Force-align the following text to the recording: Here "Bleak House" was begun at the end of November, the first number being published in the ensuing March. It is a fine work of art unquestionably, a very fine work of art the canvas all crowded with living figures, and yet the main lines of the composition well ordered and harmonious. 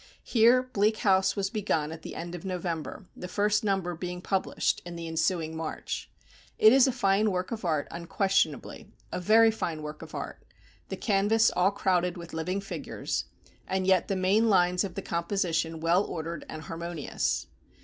Here 0.23 0.63
"Bleak 0.63 0.97
House" 0.97 1.35
was 1.35 1.51
begun 1.51 1.91
at 1.91 2.01
the 2.01 2.15
end 2.15 2.33
of 2.33 2.43
November, 2.43 3.05
the 3.15 3.27
first 3.27 3.63
number 3.63 3.93
being 3.93 4.19
published 4.19 4.81
in 4.83 4.95
the 4.95 5.07
ensuing 5.07 5.55
March. 5.55 6.09
It 6.57 6.73
is 6.73 6.87
a 6.87 6.91
fine 6.91 7.29
work 7.29 7.51
of 7.51 7.63
art 7.63 7.87
unquestionably, 7.91 8.87
a 9.11 9.19
very 9.19 9.51
fine 9.51 9.83
work 9.83 10.01
of 10.01 10.15
art 10.15 10.41
the 10.89 10.97
canvas 10.97 11.51
all 11.51 11.69
crowded 11.69 12.17
with 12.17 12.33
living 12.33 12.61
figures, 12.61 13.25
and 13.67 13.85
yet 13.85 14.07
the 14.07 14.15
main 14.15 14.49
lines 14.49 14.83
of 14.83 14.95
the 14.95 15.03
composition 15.03 15.79
well 15.79 16.03
ordered 16.03 16.47
and 16.49 16.63
harmonious. 16.63 17.45